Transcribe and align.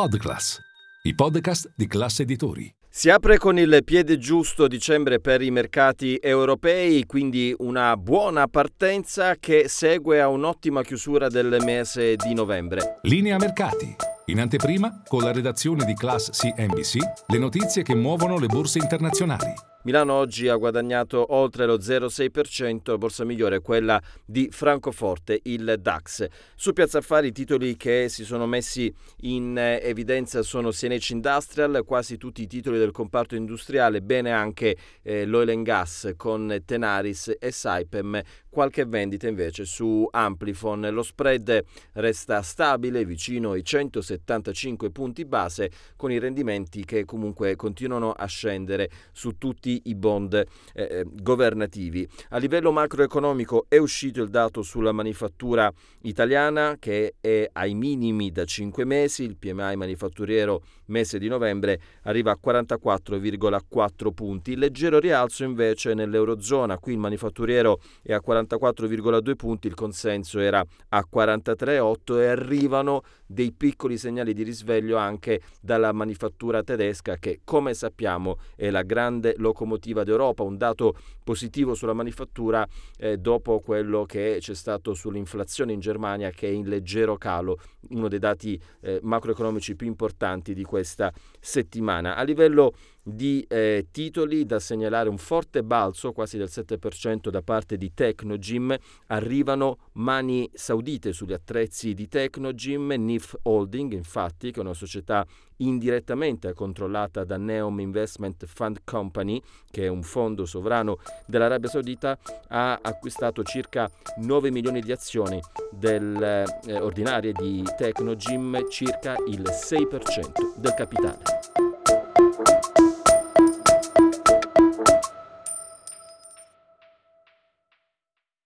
Podclass, 0.00 0.58
i 1.02 1.14
podcast 1.14 1.72
di 1.76 1.86
classe 1.86 2.22
editori. 2.22 2.74
Si 2.88 3.10
apre 3.10 3.36
con 3.36 3.58
il 3.58 3.82
piede 3.84 4.16
giusto 4.16 4.66
dicembre 4.66 5.20
per 5.20 5.42
i 5.42 5.50
mercati 5.50 6.18
europei, 6.18 7.04
quindi 7.04 7.54
una 7.58 7.94
buona 7.98 8.46
partenza 8.46 9.34
che 9.34 9.68
segue 9.68 10.22
a 10.22 10.28
un'ottima 10.28 10.80
chiusura 10.80 11.28
del 11.28 11.58
mese 11.62 12.16
di 12.16 12.32
novembre. 12.32 13.00
Linea 13.02 13.36
mercati. 13.36 13.94
In 14.26 14.40
anteprima, 14.40 15.02
con 15.06 15.22
la 15.22 15.32
redazione 15.32 15.84
di 15.84 15.92
Class 15.92 16.30
CNBC, 16.30 16.96
le 17.26 17.38
notizie 17.38 17.82
che 17.82 17.94
muovono 17.94 18.38
le 18.38 18.46
borse 18.46 18.78
internazionali. 18.78 19.52
Milano 19.82 20.12
oggi 20.12 20.46
ha 20.46 20.56
guadagnato 20.56 21.32
oltre 21.34 21.64
lo 21.64 21.78
0,6%, 21.78 22.90
la 22.90 22.98
borsa 22.98 23.24
migliore 23.24 23.56
è 23.56 23.60
quella 23.62 23.98
di 24.26 24.50
Francoforte, 24.50 25.40
il 25.44 25.76
DAX. 25.80 26.26
Su 26.54 26.74
Piazza 26.74 26.98
Affari 26.98 27.28
i 27.28 27.32
titoli 27.32 27.78
che 27.78 28.10
si 28.10 28.26
sono 28.26 28.44
messi 28.44 28.94
in 29.20 29.56
evidenza 29.56 30.42
sono 30.42 30.70
Sienec 30.70 31.08
Industrial, 31.08 31.82
quasi 31.86 32.18
tutti 32.18 32.42
i 32.42 32.46
titoli 32.46 32.76
del 32.76 32.90
comparto 32.90 33.36
industriale, 33.36 34.02
bene 34.02 34.32
anche 34.32 34.76
eh, 35.00 35.24
l'oil 35.24 35.48
and 35.48 35.64
gas 35.64 36.12
con 36.14 36.60
Tenaris 36.62 37.36
e 37.38 37.50
Saipem, 37.50 38.20
qualche 38.50 38.84
vendita 38.84 39.28
invece 39.28 39.64
su 39.64 40.06
Amplifon. 40.10 40.90
Lo 40.92 41.02
spread 41.02 41.64
resta 41.92 42.42
stabile, 42.42 43.06
vicino 43.06 43.52
ai 43.52 43.64
175 43.64 44.90
punti 44.90 45.24
base, 45.24 45.70
con 45.96 46.12
i 46.12 46.18
rendimenti 46.18 46.84
che 46.84 47.06
comunque 47.06 47.56
continuano 47.56 48.12
a 48.12 48.26
scendere 48.26 48.90
su 49.12 49.38
tutti 49.38 49.69
tutti 49.70 49.82
i 49.84 49.94
bond 49.94 50.34
eh, 50.34 50.46
eh, 50.74 51.06
governativi. 51.08 52.06
A 52.30 52.38
livello 52.38 52.72
macroeconomico 52.72 53.66
è 53.68 53.76
uscito 53.76 54.22
il 54.22 54.28
dato 54.28 54.62
sulla 54.62 54.92
manifattura 54.92 55.72
italiana 56.02 56.76
che 56.78 57.14
è 57.20 57.48
ai 57.52 57.74
minimi 57.74 58.32
da 58.32 58.44
5 58.44 58.84
mesi, 58.84 59.22
il 59.22 59.36
PMI 59.36 59.76
manifatturiero 59.76 60.62
mese 60.86 61.18
di 61.18 61.28
novembre 61.28 61.80
arriva 62.02 62.32
a 62.32 62.38
44,4 62.42 64.12
punti. 64.12 64.56
Leggero 64.56 64.98
rialzo 64.98 65.44
invece 65.44 65.94
nell'Eurozona, 65.94 66.78
qui 66.78 66.94
il 66.94 66.98
manifatturiero 66.98 67.80
è 68.02 68.12
a 68.12 68.22
44,2 68.26 69.36
punti, 69.36 69.68
il 69.68 69.74
consenso 69.74 70.40
era 70.40 70.64
a 70.88 71.06
43,8 71.12 72.18
e 72.20 72.26
arrivano 72.26 73.02
dei 73.32 73.52
piccoli 73.52 73.96
segnali 73.96 74.34
di 74.34 74.42
risveglio 74.42 74.96
anche 74.96 75.40
dalla 75.60 75.92
manifattura 75.92 76.64
tedesca 76.64 77.16
che 77.16 77.42
come 77.44 77.74
sappiamo 77.74 78.38
è 78.56 78.70
la 78.70 78.82
grande 78.82 79.34
locomotiva 79.38 80.02
d'Europa, 80.02 80.42
un 80.42 80.56
dato 80.56 80.96
positivo 81.22 81.74
sulla 81.74 81.92
manifattura 81.92 82.66
eh, 82.98 83.18
dopo 83.18 83.60
quello 83.60 84.04
che 84.04 84.38
c'è 84.40 84.54
stato 84.54 84.94
sull'inflazione 84.94 85.72
in 85.72 85.78
Germania 85.78 86.30
che 86.30 86.48
è 86.48 86.50
in 86.50 86.68
leggero 86.68 87.16
calo, 87.16 87.58
uno 87.90 88.08
dei 88.08 88.18
dati 88.18 88.60
eh, 88.80 88.98
macroeconomici 89.02 89.76
più 89.76 89.86
importanti 89.86 90.52
di 90.52 90.64
questa 90.64 91.12
settimana. 91.38 92.16
A 92.16 92.24
livello 92.24 92.74
di 93.02 93.44
eh, 93.48 93.86
titoli 93.90 94.44
da 94.44 94.58
segnalare 94.60 95.08
un 95.08 95.18
forte 95.18 95.62
balzo, 95.62 96.12
quasi 96.12 96.36
del 96.36 96.48
7% 96.50 97.28
da 97.28 97.42
parte 97.42 97.76
di 97.76 97.92
Tecnogym, 97.94 98.76
arrivano 99.06 99.78
mani 99.92 100.48
saudite 100.52 101.12
sugli 101.12 101.32
attrezzi 101.32 101.94
di 101.94 102.08
Tecnogym, 102.08 102.92
NIF 102.96 103.36
Holding 103.42 103.92
infatti, 103.92 104.50
che 104.50 104.58
è 104.58 104.62
una 104.62 104.74
società 104.74 105.26
indirettamente 105.60 106.52
controllata 106.54 107.24
da 107.24 107.36
Neom 107.36 107.80
Investment 107.80 108.46
Fund 108.46 108.80
Company, 108.84 109.40
che 109.70 109.84
è 109.84 109.88
un 109.88 110.02
fondo 110.02 110.44
sovrano 110.44 110.98
dell'Arabia 111.26 111.68
Saudita, 111.68 112.18
ha 112.48 112.78
acquistato 112.82 113.42
circa 113.42 113.90
9 114.18 114.50
milioni 114.50 114.80
di 114.80 114.92
azioni 114.92 115.40
del, 115.70 116.22
eh, 116.66 116.74
ordinarie 116.78 117.32
di 117.32 117.62
Tecnogym, 117.76 118.68
circa 118.70 119.16
il 119.26 119.42
6% 119.42 120.54
del 120.56 120.74
capitale. 120.74 121.39